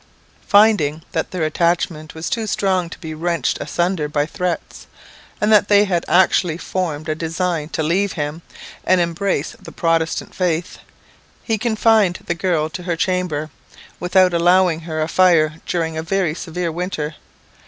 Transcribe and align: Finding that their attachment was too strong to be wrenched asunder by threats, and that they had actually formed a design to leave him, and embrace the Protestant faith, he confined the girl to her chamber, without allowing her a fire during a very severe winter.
Finding 0.47 1.03
that 1.11 1.29
their 1.29 1.43
attachment 1.43 2.15
was 2.15 2.27
too 2.27 2.47
strong 2.47 2.89
to 2.89 2.97
be 2.97 3.13
wrenched 3.13 3.59
asunder 3.61 4.07
by 4.09 4.25
threats, 4.25 4.87
and 5.39 5.51
that 5.51 5.67
they 5.67 5.83
had 5.85 6.05
actually 6.07 6.57
formed 6.57 7.07
a 7.07 7.13
design 7.13 7.69
to 7.69 7.83
leave 7.83 8.13
him, 8.13 8.41
and 8.83 8.99
embrace 8.99 9.55
the 9.61 9.71
Protestant 9.71 10.33
faith, 10.33 10.79
he 11.43 11.59
confined 11.59 12.17
the 12.25 12.33
girl 12.33 12.67
to 12.71 12.81
her 12.81 12.95
chamber, 12.95 13.51
without 13.99 14.33
allowing 14.33 14.79
her 14.89 15.03
a 15.03 15.07
fire 15.07 15.61
during 15.67 15.99
a 15.99 16.01
very 16.01 16.33
severe 16.33 16.71
winter. 16.71 17.13